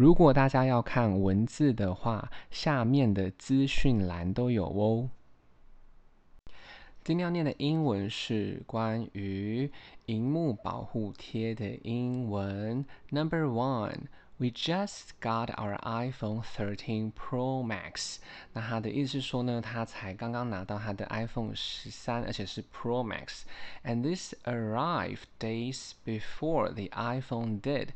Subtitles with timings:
[0.00, 5.10] 如果大家要看文字的话，下面的资讯栏都有哦。
[7.04, 9.70] 今天要念的英文是关于
[10.06, 12.82] 荧幕保护贴的英文。
[13.10, 14.06] Number one,
[14.38, 18.20] we just got our iPhone 13 Pro Max。
[18.54, 23.42] 那他的意思是说呢，他才刚刚拿到他的 iPhone 十三，而且是 Pro Max。
[23.84, 27.88] And this arrived days before the iPhone did,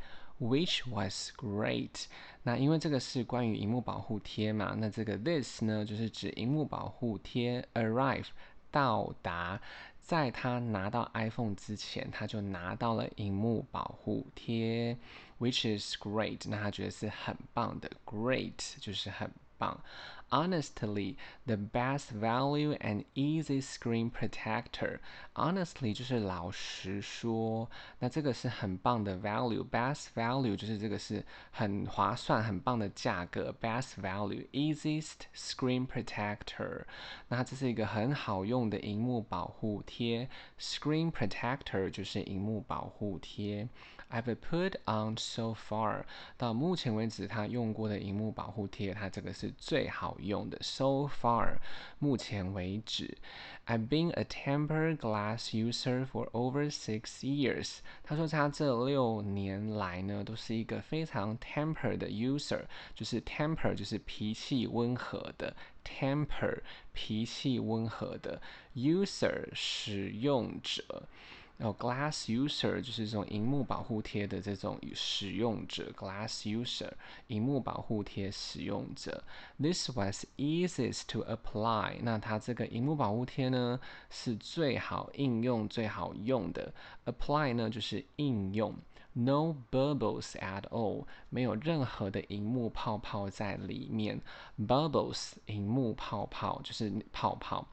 [0.44, 2.04] which was great。
[2.42, 8.26] 那因为这个是关于荧幕保护贴嘛，那这个 this 呢，就是指荧幕保护贴 arrive。
[8.70, 9.60] 到达，
[10.00, 14.98] 在他拿到 iPhone 之前，他就拿到了荧幕保护贴
[15.38, 16.40] ，which is great。
[16.48, 19.80] 那他觉得是很棒的，great 就是很棒。
[20.33, 21.15] Honestly,
[21.47, 24.99] the best value and easy screen protector.
[25.33, 33.51] Honestly 就是老实说，那这个是很棒的 value。Best value 就是这个是很划算、很棒的价格。
[33.59, 36.83] Best value, easiest screen protector。
[37.29, 40.29] 那这是一个很好用的萤幕保护贴。
[40.59, 43.67] Screen protector 就是萤幕保护贴。
[44.11, 46.03] I've put on so far，
[46.35, 50.58] 到目前为止，他用过的萤幕保护贴，它这个是最好 用的。
[50.60, 51.58] So far，
[51.98, 53.16] 目前为止。
[53.66, 57.78] I've been a temper glass user for over six years。
[58.02, 62.62] 他说他这六年来呢，都是一个非常 temper 的 user，
[62.94, 66.60] 就是 temper 就是脾气温和的，temper
[66.92, 68.42] 脾气温和的
[68.74, 71.08] user 使用者。
[71.56, 76.90] 然后、glass user 就是这种萤幕保护贴的这种使用者，glass user
[77.28, 79.22] 萤幕保护贴使用者。
[79.60, 81.98] This was easiest to apply。
[82.02, 83.78] 那它这个萤幕保护贴呢，
[84.10, 86.74] 是最好应用、最好用的。
[87.04, 88.74] Apply 呢就是应用。
[89.12, 94.20] No bubbles at all，没有任何的萤幕泡泡在里面。
[94.58, 97.68] Bubbles 萤幕泡泡就是泡泡。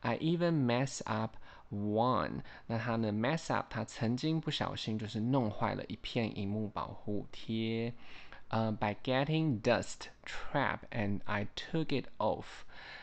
[0.00, 1.36] I even mess up。
[1.70, 7.92] One，那他呢？mess up，他曾经不小心就是弄坏了一片荧幕保护贴，
[8.48, 12.44] 呃、，by getting dust trap and I took it off。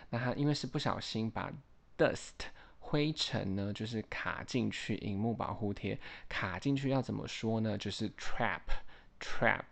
[0.09, 1.51] 那他因为是不小心把
[1.97, 2.47] dust
[2.79, 5.99] 灰尘呢，就是卡进去荧幕保护贴，
[6.29, 7.77] 卡进去要怎么说呢？
[7.77, 8.61] 就是 trap
[9.19, 9.65] trap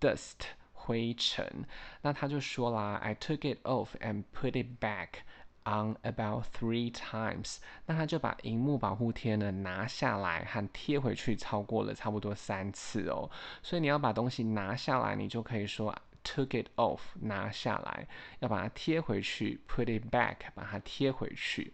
[0.00, 1.66] dust 灰尘。
[2.00, 5.20] 那他就说啦，I took it off and put it back。
[5.64, 13.30] On about three times，那他就把荧幕保护贴呢拿下来和贴回去，超过了差不多三次哦。
[13.62, 18.08] 所以你要把东西拿下来，你就可以说 took it off，拿下来，
[18.40, 21.72] 要把它贴回去，put it back，把它贴回去。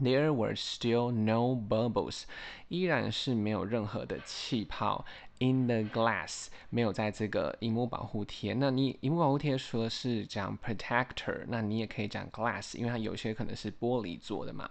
[0.00, 2.22] There were still no bubbles，
[2.68, 5.04] 依然是没有任何的气泡。
[5.38, 14.70] In the glass 没有在这个萤幕保护贴，那你萤幕保护贴说是讲 protector，那你也可以讲 glass，因为它有些可能是玻璃做的嘛。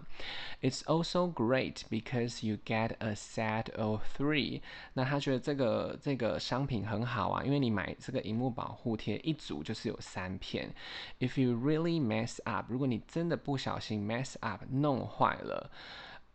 [0.62, 4.62] It's also great because you get a set of three。
[4.94, 10.74] 那他觉得这个这个商品很好啊，因为你买这个萤幕保护贴一组就是有三片。
[11.20, 15.70] If you really mess up，如果你真的不小心 mess up 弄坏了，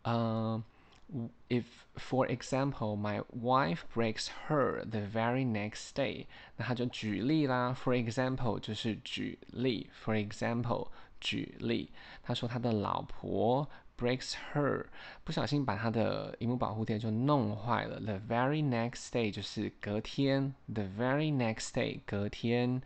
[0.02, 0.62] 嗯、
[1.47, 6.25] If, for example, my wife breaks her the very next day，
[6.57, 7.75] 那他就举例啦。
[7.75, 9.89] For example，就是举例。
[10.03, 10.87] For example，
[11.19, 11.91] 举例。
[12.23, 14.86] 他说他的老婆 breaks her，
[15.24, 17.98] 不小心把她的荧幕保护贴就弄坏了。
[18.00, 20.54] The very next day 就是隔天。
[20.72, 22.80] The very next day，隔天。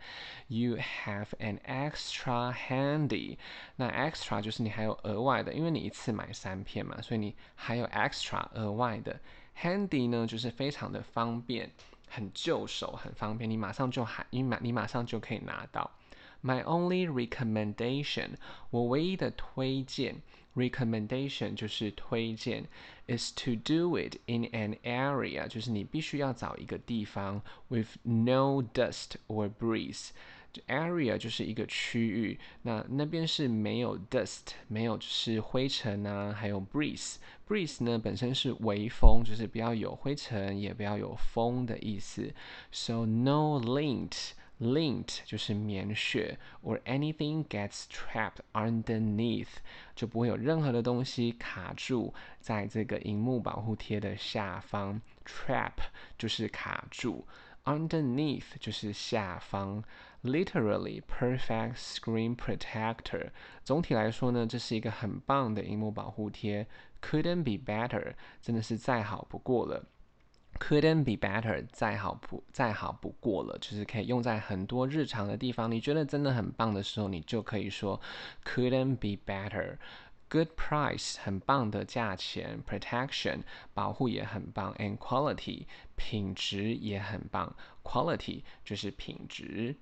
[0.47, 3.37] You have an extra handy。
[3.75, 9.19] 那 extra 就是你还有额外的，因为你一次买三片嘛，所以你还有 extra 额外的。
[9.61, 11.69] Handy 呢，就是非常的方便，
[12.09, 15.91] 很就手，很方便，你马上就还，你马你马上就可以拿到。
[16.43, 18.31] My only recommendation，
[18.69, 20.15] 我唯一的推荐
[20.54, 22.64] ，recommendation 就是推荐，
[23.06, 42.34] is to do it in an area，就是你必须要找一个地方，with no dust or breeze。area 就是一个区域，那那边是没有 dust，没有就是灰尘啊，还有 breeze。breeze 呢本身是微风，就是不要有灰尘，也不要有风的意思。
[42.72, 44.32] So no lint。
[44.59, 49.47] Lint 就是棉絮，or anything gets trapped underneath，
[49.95, 55.01] 就不会有任何的东西卡住在这个荧幕保护贴的下方。
[55.25, 55.73] Trap
[56.17, 57.27] 就是卡住
[57.65, 59.83] ，underneath 就是下方。
[60.23, 63.31] Literally perfect screen protector。
[63.65, 66.65] 总体来说呢，这是一个很棒的荧幕保护贴
[67.01, 69.85] ，couldn't be better，真的是再好不过了。
[70.63, 75.69] Couldn't be better 再好不再好不过了，就是可以用在很多日常的地方。
[75.69, 77.99] 你觉得真的很棒的时候，你就可以说
[78.45, 79.77] couldn't be better。
[80.29, 83.41] Good price 很棒的价钱，protection
[83.73, 85.65] 保护也很棒，and quality
[85.95, 89.75] 品质也很棒，quality 就是品质。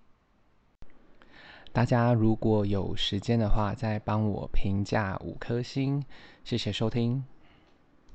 [1.71, 6.03] 大家如果有时间的话，再帮我评价五颗星，
[6.43, 7.23] 谢谢收听。